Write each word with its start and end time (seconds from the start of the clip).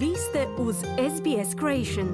Vi 0.00 0.12
ste 0.30 0.46
uz 0.58 0.76
SBS 0.76 1.56
Creation. 1.58 2.08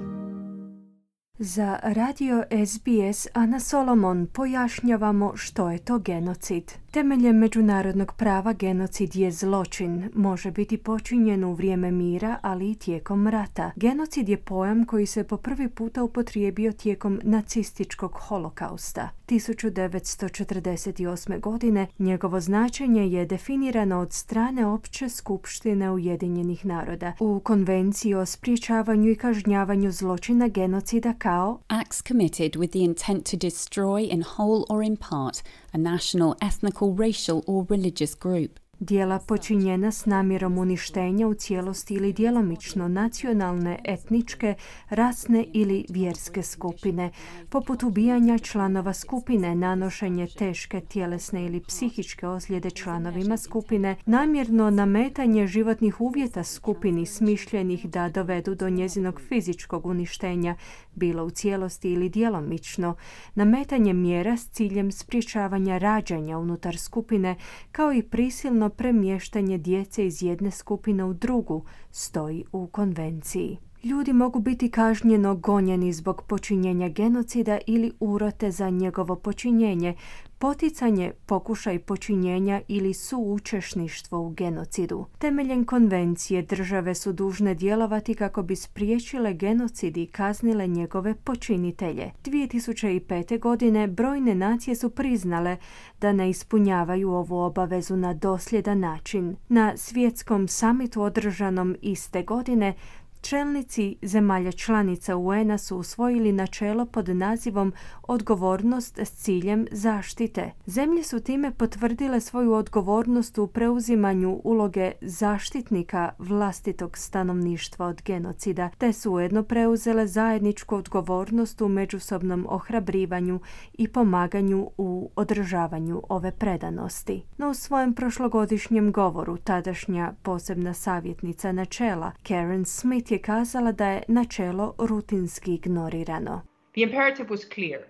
Za 1.38 1.78
radio 1.82 2.44
SBS 2.66 3.26
Ana 3.34 3.60
Solomon 3.60 4.26
pojašnjavamo 4.34 5.36
što 5.36 5.70
je 5.70 5.78
to 5.78 5.98
genocid. 5.98 6.72
Temeljem 6.90 7.36
međunarodnog 7.36 8.12
prava 8.16 8.52
genocid 8.52 9.16
je 9.16 9.30
zločin, 9.30 10.10
može 10.14 10.50
biti 10.50 10.76
počinjen 10.76 11.44
u 11.44 11.52
vrijeme 11.52 11.90
mira, 11.90 12.38
ali 12.42 12.70
i 12.70 12.74
tijekom 12.74 13.26
rata. 13.26 13.70
Genocid 13.76 14.28
je 14.28 14.36
pojam 14.36 14.84
koji 14.84 15.06
se 15.06 15.24
po 15.24 15.36
prvi 15.36 15.68
puta 15.68 16.02
upotrijebio 16.02 16.72
tijekom 16.72 17.20
nacističkog 17.22 18.12
holokausta. 18.14 19.08
1948. 19.28 21.40
godine 21.40 21.86
njegovo 21.98 22.40
značenje 22.40 23.06
je 23.06 23.26
definirano 23.26 24.00
od 24.00 24.12
strane 24.12 24.66
Opće 24.66 25.08
skupštine 25.08 25.90
Ujedinjenih 25.90 26.66
naroda 26.66 27.12
u 27.20 27.40
Konvenciji 27.40 28.14
o 28.14 28.26
spriječavanju 28.26 29.10
i 29.10 29.16
kažnjavanju 29.16 29.92
zločina 29.92 30.48
genocida 30.48 31.14
kao 31.18 31.60
acts 31.68 32.02
committed 32.08 32.52
with 32.52 32.70
the 32.70 32.78
intent 32.78 33.30
to 33.30 33.36
destroy 33.36 34.12
in 34.12 34.24
whole 34.36 34.62
or 34.68 34.82
in 34.82 34.96
part 34.96 35.42
a 35.72 35.78
national, 35.78 36.34
ethnical, 36.80 36.94
racial 36.94 37.44
or 37.46 37.66
religious 37.68 38.14
group. 38.14 38.59
Dijela 38.80 39.18
počinjena 39.18 39.92
s 39.92 40.06
namjerom 40.06 40.58
uništenja 40.58 41.26
u 41.26 41.34
cijelosti 41.34 41.94
ili 41.94 42.12
djelomično 42.12 42.88
nacionalne, 42.88 43.78
etničke, 43.84 44.54
rasne 44.88 45.46
ili 45.52 45.84
vjerske 45.88 46.42
skupine, 46.42 47.10
poput 47.48 47.82
ubijanja 47.82 48.38
članova 48.38 48.92
skupine, 48.92 49.54
nanošenje 49.54 50.26
teške 50.38 50.80
tjelesne 50.80 51.46
ili 51.46 51.60
psihičke 51.60 52.28
ozljede 52.28 52.70
članovima 52.70 53.36
skupine, 53.36 53.96
namjerno 54.06 54.70
nametanje 54.70 55.46
životnih 55.46 56.00
uvjeta 56.00 56.44
skupini 56.44 57.06
smišljenih 57.06 57.86
da 57.90 58.08
dovedu 58.08 58.54
do 58.54 58.70
njezinog 58.70 59.20
fizičkog 59.28 59.86
uništenja, 59.86 60.56
bilo 60.94 61.24
u 61.24 61.30
cijelosti 61.30 61.92
ili 61.92 62.08
djelomično, 62.08 62.94
nametanje 63.34 63.92
mjera 63.92 64.36
s 64.36 64.50
ciljem 64.50 64.92
sprječavanja 64.92 65.78
rađanja 65.78 66.38
unutar 66.38 66.76
skupine, 66.76 67.36
kao 67.72 67.92
i 67.92 68.02
prisilno 68.02 68.69
premještanje 68.70 69.58
djece 69.58 70.06
iz 70.06 70.22
jedne 70.22 70.50
skupine 70.50 71.04
u 71.04 71.14
drugu 71.14 71.64
stoji 71.90 72.44
u 72.52 72.66
konvenciji. 72.66 73.58
Ljudi 73.84 74.12
mogu 74.12 74.40
biti 74.40 74.70
kažnjeno 74.70 75.34
gonjeni 75.34 75.92
zbog 75.92 76.22
počinjenja 76.22 76.88
genocida 76.88 77.58
ili 77.66 77.92
urote 78.00 78.50
za 78.50 78.70
njegovo 78.70 79.16
počinjenje, 79.16 79.94
poticanje, 80.40 81.12
pokušaj 81.26 81.78
počinjenja 81.78 82.60
ili 82.68 82.94
suučešništvo 82.94 84.20
u 84.20 84.30
genocidu. 84.30 85.06
Temeljem 85.18 85.64
konvencije 85.64 86.42
države 86.42 86.94
su 86.94 87.12
dužne 87.12 87.54
djelovati 87.54 88.14
kako 88.14 88.42
bi 88.42 88.56
spriječile 88.56 89.34
genocid 89.34 89.96
i 89.96 90.06
kaznile 90.06 90.66
njegove 90.66 91.14
počinitelje. 91.14 92.10
2005. 92.24 93.38
godine 93.38 93.86
brojne 93.86 94.34
nacije 94.34 94.76
su 94.76 94.90
priznale 94.90 95.56
da 96.00 96.12
ne 96.12 96.30
ispunjavaju 96.30 97.10
ovu 97.10 97.38
obavezu 97.38 97.96
na 97.96 98.14
dosljedan 98.14 98.80
način. 98.80 99.36
Na 99.48 99.76
svjetskom 99.76 100.48
samitu 100.48 101.02
održanom 101.02 101.76
iste 101.82 102.22
godine 102.22 102.74
Čelnici 103.20 103.96
zemalja 104.02 104.52
članica 104.52 105.16
UN-a 105.16 105.58
su 105.58 105.76
usvojili 105.76 106.32
načelo 106.32 106.86
pod 106.86 107.08
nazivom 107.08 107.72
odgovornost 108.02 108.98
s 108.98 109.10
ciljem 109.10 109.66
zaštite. 109.72 110.50
Zemlje 110.66 111.02
su 111.02 111.20
time 111.20 111.50
potvrdile 111.50 112.20
svoju 112.20 112.52
odgovornost 112.52 113.38
u 113.38 113.46
preuzimanju 113.46 114.40
uloge 114.44 114.92
zaštitnika 115.00 116.10
vlastitog 116.18 116.98
stanovništva 116.98 117.86
od 117.86 118.02
genocida, 118.02 118.70
te 118.78 118.92
su 118.92 119.12
ujedno 119.12 119.42
preuzele 119.42 120.06
zajedničku 120.06 120.76
odgovornost 120.76 121.60
u 121.60 121.68
međusobnom 121.68 122.46
ohrabrivanju 122.48 123.40
i 123.72 123.88
pomaganju 123.88 124.70
u 124.76 125.10
održavanju 125.16 126.02
ove 126.08 126.30
predanosti. 126.30 127.22
No 127.38 127.50
u 127.50 127.54
svojem 127.54 127.94
prošlogodišnjem 127.94 128.92
govoru 128.92 129.36
tadašnja 129.36 130.12
posebna 130.22 130.74
savjetnica 130.74 131.52
načela 131.52 132.12
Karen 132.22 132.64
Smith 132.64 133.09
je 133.10 133.18
kazala 133.18 133.72
da 133.72 133.88
je 133.88 134.02
načelo 134.08 134.74
rutinski 134.78 135.54
ignorirano. 135.54 136.42
The 136.72 136.80
imperative 136.82 137.28
was 137.28 137.54
clear. 137.54 137.80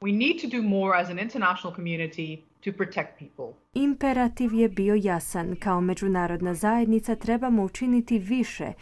We 0.00 0.12
need 0.12 0.40
to 0.42 0.56
do 0.56 0.62
more 0.62 1.00
as 1.00 1.10
an 1.10 1.18
international 1.18 1.76
community 1.76 2.38
to 2.64 2.72
protect 2.72 3.18
people. 3.18 3.46
Imperativ 3.74 4.54
je 4.54 4.68
bio 4.68 4.94
jasan. 4.94 5.56
Kao 5.56 5.80
međunarodna 5.80 6.54
zajednica 6.54 7.14
trebamo 7.14 7.62
učiniti 7.62 8.18
više 8.18 8.72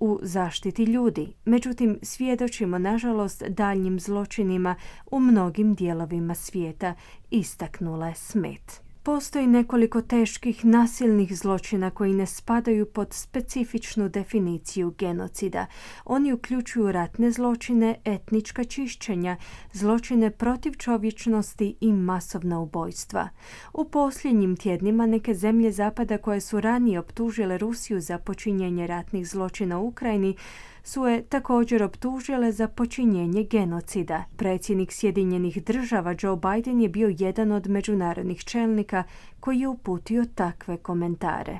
u 0.00 0.18
zaštiti 0.22 0.84
ljudi. 0.84 1.32
Međutim, 1.44 1.98
svjedočimo 2.02 2.78
nažalost 2.78 3.42
daljnjim 3.48 4.00
zločinima 4.00 4.74
u 5.10 5.20
mnogim 5.20 5.74
dijelovima 5.74 6.34
svijeta, 6.34 6.94
istaknula 7.30 8.08
je 8.08 8.14
Smith. 8.14 8.83
Postoji 9.04 9.46
nekoliko 9.46 10.00
teških 10.02 10.64
nasilnih 10.64 11.36
zločina 11.36 11.90
koji 11.90 12.12
ne 12.12 12.26
spadaju 12.26 12.86
pod 12.86 13.12
specifičnu 13.12 14.08
definiciju 14.08 14.94
genocida. 14.98 15.66
Oni 16.04 16.32
uključuju 16.32 16.92
ratne 16.92 17.30
zločine, 17.30 17.96
etnička 18.04 18.64
čišćenja, 18.64 19.36
zločine 19.72 20.30
protiv 20.30 20.72
čovječnosti 20.72 21.76
i 21.80 21.92
masovna 21.92 22.60
ubojstva. 22.60 23.28
U 23.72 23.84
posljednjim 23.84 24.56
tjednima 24.56 25.06
neke 25.06 25.34
zemlje 25.34 25.72
Zapada 25.72 26.18
koje 26.18 26.40
su 26.40 26.60
ranije 26.60 26.98
optužile 26.98 27.58
Rusiju 27.58 28.00
za 28.00 28.18
počinjenje 28.18 28.86
ratnih 28.86 29.28
zločina 29.28 29.78
u 29.78 29.86
Ukrajini 29.86 30.36
su 30.84 31.06
je 31.06 31.22
također 31.22 31.82
optužile 31.82 32.52
za 32.52 32.68
počinjenje 32.68 33.44
genocida. 33.44 34.24
Predsjednik 34.36 34.92
Sjedinjenih 34.92 35.64
država 35.64 36.14
Joe 36.20 36.36
Biden 36.36 36.80
je 36.80 36.88
bio 36.88 37.14
jedan 37.18 37.52
od 37.52 37.68
međunarodnih 37.68 38.44
čelnika 38.44 39.04
koji 39.40 39.60
je 39.60 39.68
uputio 39.68 40.24
takve 40.34 40.76
komentare. 40.76 41.58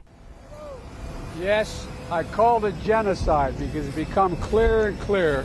Yes, 1.43 1.69
I 2.11 2.25
called 2.37 2.75
it 2.75 2.87
genocide 2.87 3.53
because 3.59 3.89
it's 3.89 4.09
become 4.09 4.37
clearer 4.51 4.87
and 4.89 4.97
clearer 5.07 5.45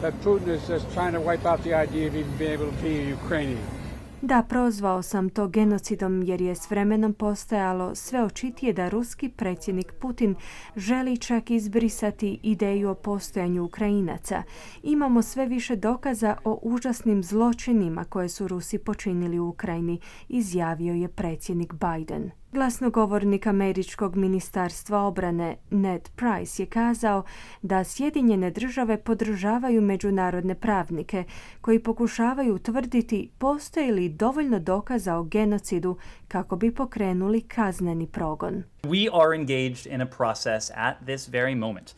that 0.00 0.14
Putin 0.24 0.54
is 0.54 0.68
just 0.68 0.86
trying 0.94 1.12
to 1.12 1.20
wipe 1.20 1.50
out 1.50 1.60
the 1.60 1.74
idea 1.74 2.08
of 2.08 2.14
even 2.14 2.38
being 2.38 2.54
able 2.54 2.70
to 2.70 2.82
be 2.82 2.88
a 2.88 3.14
Ukrainian. 3.14 3.75
Da, 4.22 4.42
prozvao 4.48 5.02
sam 5.02 5.30
to 5.30 5.48
genocidom 5.48 6.22
jer 6.22 6.40
je 6.40 6.54
s 6.54 6.70
vremenom 6.70 7.14
postojalo 7.14 7.94
sve 7.94 8.24
očitije 8.24 8.72
da 8.72 8.88
ruski 8.88 9.28
predsjednik 9.28 9.92
Putin 9.92 10.34
želi 10.76 11.18
čak 11.18 11.50
izbrisati 11.50 12.38
ideju 12.42 12.90
o 12.90 12.94
postojanju 12.94 13.64
Ukrajinaca. 13.64 14.42
Imamo 14.82 15.22
sve 15.22 15.46
više 15.46 15.76
dokaza 15.76 16.36
o 16.44 16.58
užasnim 16.62 17.22
zločinima 17.22 18.04
koje 18.04 18.28
su 18.28 18.48
Rusi 18.48 18.78
počinili 18.78 19.38
u 19.38 19.48
Ukrajini, 19.48 20.00
izjavio 20.28 20.94
je 20.94 21.08
predsjednik 21.08 21.72
Biden. 21.72 22.30
Glasnogovornik 22.56 23.46
američkog 23.46 24.16
ministarstva 24.16 25.00
obrane 25.00 25.56
Ned 25.70 26.08
Price 26.16 26.62
je 26.62 26.66
kazao 26.66 27.22
da 27.62 27.84
Sjedinjene 27.84 28.50
države 28.50 29.02
podržavaju 29.02 29.80
međunarodne 29.80 30.54
pravnike 30.54 31.24
koji 31.60 31.78
pokušavaju 31.78 32.54
utvrditi 32.54 33.30
postoji 33.38 33.92
li 33.92 34.08
dovoljno 34.08 34.58
dokaza 34.58 35.16
o 35.16 35.22
genocidu 35.22 35.96
kako 36.28 36.56
bi 36.56 36.74
pokrenuli 36.74 37.40
kazneni 37.40 38.06
progon. 38.06 38.62
We 38.82 39.08
are 39.24 39.36
engaged 39.36 39.92
in 39.92 40.00
a 40.00 40.06
process 40.06 40.70
at 40.74 40.96
this 41.06 41.28
very 41.28 41.56
moment 41.56 41.94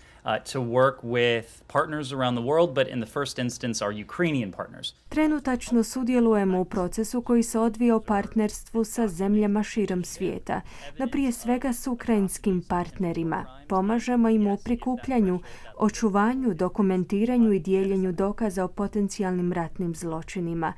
to 0.53 0.61
work 0.61 0.97
with 1.03 1.45
partners 1.67 2.13
around 2.13 2.35
the 2.37 2.47
world, 2.51 2.75
but 2.75 2.89
in 2.89 3.01
the 3.01 3.11
first 3.13 3.39
instance 3.39 3.85
our 3.85 3.93
Ukrainian 3.93 4.53
partners. 4.53 4.95
Trenutačno 5.09 5.85
sudjelujemo 5.85 6.61
u 6.61 6.65
procesu 6.65 7.23
koji 7.23 7.43
se 7.43 7.59
odvija 7.59 7.97
u 7.97 8.01
partnerstvu 8.01 8.85
sa 8.85 9.09
zemljama 9.09 9.63
širom 9.63 10.05
svijeta, 10.05 10.61
no 10.99 11.07
prije 11.07 11.33
svega 11.33 11.73
s 11.73 11.87
ukrajinskim 11.87 12.63
partnerima. 12.69 13.47
Pomažemo 13.69 14.29
im 14.29 14.47
u 14.47 14.57
prikupljanju, 14.65 15.41
očuvanju, 15.77 16.55
dokumentiranju 16.55 17.53
i 17.53 17.61
dijeljenju 17.61 18.13
dokaza 18.13 18.65
o 18.65 18.69
potencijalnim 18.69 19.53
ratnim 19.53 19.95
zločinima 19.95 20.73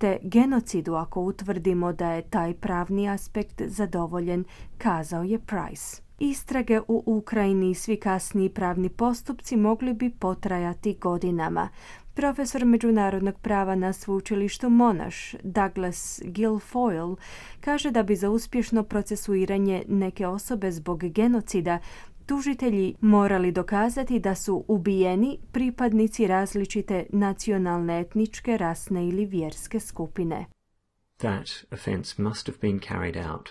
te 0.00 0.18
genocidu 0.22 0.94
ako 0.94 1.20
utvrdimo 1.20 1.92
da 1.92 2.12
je 2.12 2.22
taj 2.22 2.54
pravni 2.54 3.08
aspekt 3.08 3.62
zadovoljen, 3.66 4.44
kazao 4.78 5.22
je 5.22 5.38
Price. 5.38 6.02
Istrage 6.18 6.80
u 6.88 7.02
Ukrajini 7.06 7.70
i 7.70 7.74
svi 7.74 7.96
kasniji 7.96 8.48
pravni 8.48 8.88
postupci 8.88 9.56
mogli 9.56 9.94
bi 9.94 10.10
potrajati 10.10 10.96
godinama. 11.00 11.68
Profesor 12.14 12.64
međunarodnog 12.64 13.34
prava 13.42 13.74
na 13.74 13.92
sveučilištu 13.92 14.70
Monash, 14.70 15.34
Douglas 15.42 16.22
Guilfoyle, 16.24 17.16
kaže 17.60 17.90
da 17.90 18.02
bi 18.02 18.16
za 18.16 18.30
uspješno 18.30 18.82
procesuiranje 18.82 19.84
neke 19.88 20.26
osobe 20.26 20.72
zbog 20.72 21.04
genocida 21.04 21.78
tužitelji 22.30 22.94
morali 23.00 23.52
dokazati 23.52 24.18
da 24.18 24.34
su 24.34 24.64
ubijeni 24.68 25.38
pripadnici 25.52 26.26
različite 26.26 27.06
nacionalne, 27.12 28.00
etničke, 28.00 28.56
rasne 28.56 29.08
ili 29.08 29.26
vjerske 29.26 29.80
skupine. 29.80 30.46
That 31.16 31.48
offense 31.72 32.22
must 32.22 32.46
have 32.46 32.58
been 32.60 32.80
carried 32.88 33.16
out 33.16 33.48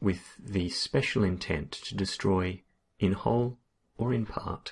with 0.00 0.20
the 0.52 0.68
special 0.70 1.24
intent 1.24 1.70
to 1.70 1.96
destroy 1.96 2.58
in 2.98 3.14
whole 3.14 3.50
or 3.98 4.14
in 4.14 4.26
part, 4.26 4.70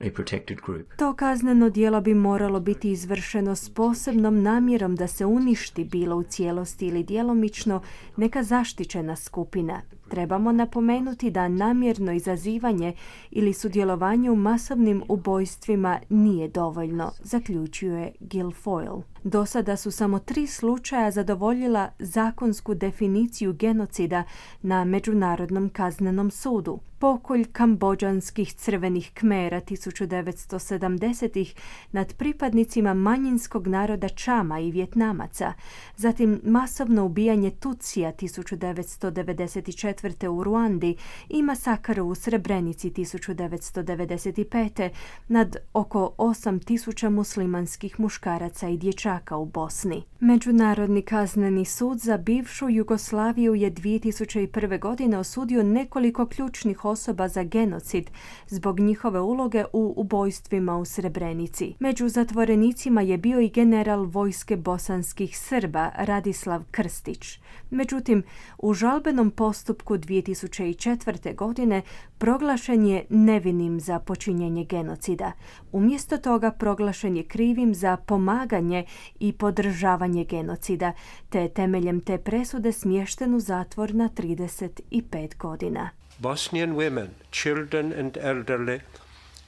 a 0.00 0.10
protected 0.14 0.58
group. 0.66 0.86
To 0.98 1.14
kazneno 1.14 1.70
djelo 1.70 2.00
bi 2.00 2.14
moralo 2.14 2.60
biti 2.60 2.90
izvršeno 2.90 3.56
s 3.56 3.74
posebnom 3.74 4.42
namjerom 4.42 4.96
da 4.96 5.06
se 5.06 5.26
uništi 5.26 5.84
bilo 5.84 6.16
u 6.16 6.22
cijelosti 6.22 6.86
ili 6.86 7.04
djelomično 7.04 7.82
neka 8.16 8.42
zaštićena 8.42 9.16
skupina. 9.16 9.82
Trebamo 10.10 10.52
napomenuti 10.52 11.30
da 11.30 11.48
namjerno 11.48 12.12
izazivanje 12.12 12.92
ili 13.30 13.52
sudjelovanje 13.52 14.30
u 14.30 14.36
masovnim 14.36 15.02
ubojstvima 15.08 16.00
nije 16.08 16.48
dovoljno, 16.48 17.12
zaključuje 17.22 18.12
Guilfoyle. 18.20 19.02
Do 19.24 19.46
sada 19.46 19.76
su 19.76 19.90
samo 19.90 20.18
tri 20.18 20.46
slučaja 20.46 21.10
zadovoljila 21.10 21.90
zakonsku 21.98 22.74
definiciju 22.74 23.52
genocida 23.52 24.22
na 24.62 24.84
Međunarodnom 24.84 25.68
kaznenom 25.68 26.30
sudu. 26.30 26.78
Pokolj 26.98 27.44
kambođanskih 27.52 28.52
crvenih 28.52 29.10
kmera 29.14 29.60
1970-ih 29.60 31.54
nad 31.92 32.14
pripadnicima 32.14 32.94
manjinskog 32.94 33.66
naroda 33.66 34.08
Čama 34.08 34.60
i 34.60 34.70
Vjetnamaca, 34.70 35.52
zatim 35.96 36.40
masovno 36.44 37.04
ubijanje 37.04 37.50
Tucija 37.50 38.12
1994. 38.12 39.99
u 40.30 40.44
Ruandi 40.44 40.96
i 41.28 41.42
masakar 41.42 42.00
u 42.00 42.14
Srebrenici 42.14 42.90
1995. 42.90 44.90
nad 45.28 45.56
oko 45.72 46.14
8000 46.18 47.10
muslimanskih 47.10 48.00
muškaraca 48.00 48.68
i 48.68 48.76
dječaka 48.76 49.36
u 49.36 49.46
Bosni. 49.46 50.02
Međunarodni 50.20 51.02
kazneni 51.02 51.64
sud 51.64 51.98
za 51.98 52.16
bivšu 52.16 52.68
Jugoslaviju 52.68 53.54
je 53.54 53.70
2001. 53.70 54.80
godine 54.80 55.18
osudio 55.18 55.62
nekoliko 55.62 56.26
ključnih 56.26 56.84
osoba 56.84 57.28
za 57.28 57.42
genocid 57.42 58.10
zbog 58.46 58.80
njihove 58.80 59.20
uloge 59.20 59.64
u 59.72 59.94
ubojstvima 59.96 60.76
u 60.76 60.84
Srebrenici. 60.84 61.74
Među 61.78 62.08
zatvorenicima 62.08 63.02
je 63.02 63.18
bio 63.18 63.40
i 63.40 63.48
general 63.48 64.04
vojske 64.04 64.56
bosanskih 64.56 65.38
Srba 65.38 65.90
Radislav 65.96 66.64
Krstić. 66.70 67.38
Međutim, 67.70 68.22
u 68.58 68.74
žalbenom 68.74 69.30
postupku 69.30 69.89
2004. 69.98 71.34
godine 71.34 71.82
proglašen 72.18 72.86
je 72.86 73.04
nevinim 73.08 73.80
za 73.80 73.98
počinjenje 73.98 74.64
genocida. 74.64 75.32
Umjesto 75.72 76.18
toga 76.18 76.50
proglašen 76.50 77.16
je 77.16 77.22
krivim 77.22 77.74
za 77.74 77.96
pomaganje 77.96 78.84
i 79.20 79.32
podržavanje 79.32 80.24
genocida, 80.24 80.92
te 81.28 81.48
temeljem 81.48 82.00
te 82.00 82.18
presude 82.18 82.72
smješten 82.72 83.34
u 83.34 83.40
zatvor 83.40 83.94
na 83.94 84.08
35 84.08 85.36
godina. 85.36 85.90
Bosnian 86.18 86.74
women, 86.76 87.08
children 87.32 87.92
and 87.98 88.16
elderly 88.16 88.80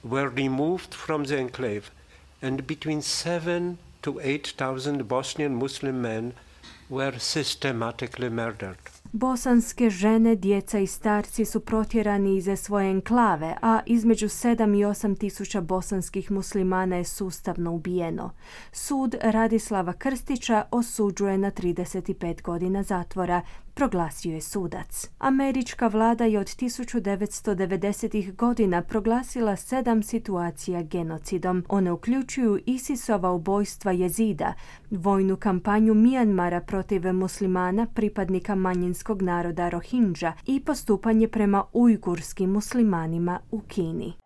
were 0.02 0.30
removed 0.36 0.94
from 0.94 1.24
the 1.24 1.38
enclave 1.38 1.82
and 2.42 2.66
between 2.66 3.02
7 3.02 3.76
to 4.02 4.20
8,000 4.20 5.02
Bosnian 5.02 5.54
Muslim 5.54 6.00
men 6.00 6.32
were 6.88 7.18
systematically 7.18 8.28
murdered. 8.28 9.01
Bosanske 9.12 9.90
žene, 9.90 10.36
djeca 10.36 10.78
i 10.78 10.86
starci 10.86 11.44
su 11.44 11.60
protjerani 11.60 12.36
iz 12.36 12.48
svoje 12.56 12.90
enklave, 12.90 13.56
a 13.62 13.80
između 13.86 14.28
7 14.28 14.78
i 14.78 14.84
8 14.84 15.18
tisuća 15.18 15.60
bosanskih 15.60 16.30
muslimana 16.30 16.96
je 16.96 17.04
sustavno 17.04 17.72
ubijeno. 17.72 18.30
Sud 18.72 19.14
Radislava 19.22 19.92
Krstića 19.92 20.64
osuđuje 20.70 21.38
na 21.38 21.50
35 21.50 22.42
godina 22.42 22.82
zatvora, 22.82 23.42
proglasio 23.74 24.34
je 24.34 24.40
sudac. 24.40 25.10
Američka 25.18 25.86
vlada 25.86 26.24
je 26.24 26.38
od 26.38 26.46
1990. 26.46 28.34
godina 28.34 28.82
proglasila 28.82 29.56
sedam 29.56 30.02
situacija 30.02 30.82
genocidom. 30.82 31.64
One 31.68 31.92
uključuju 31.92 32.60
ISISova 32.66 33.32
ubojstva 33.32 33.92
jezida, 33.92 34.54
vojnu 34.90 35.36
kampanju 35.36 35.94
Mijanmara 35.94 36.60
protiv 36.60 37.12
muslimana 37.12 37.86
pripadnika 37.94 38.54
manjinskog 38.54 39.22
naroda 39.22 39.68
Rohingya 39.68 40.32
i 40.46 40.60
postupanje 40.60 41.28
prema 41.28 41.64
ujgurskim 41.72 42.50
muslimanima 42.50 43.40
u 43.50 43.60
Kini. 43.60 44.21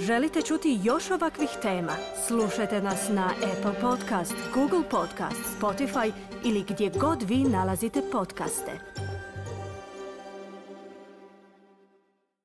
Želite 0.00 0.42
čuti 0.42 0.80
još 0.82 1.10
ovakvih 1.10 1.48
tema? 1.62 1.92
Slušajte 2.26 2.82
nas 2.82 3.08
na 3.08 3.30
Apple 3.52 3.80
Podcast, 3.80 4.34
Google 4.54 4.82
Podcast, 4.90 5.60
Spotify 5.60 6.12
ili 6.44 6.64
gdje 6.68 6.90
god 6.90 7.22
vi 7.22 7.36
nalazite 7.36 8.02
podcaste. 8.12 8.97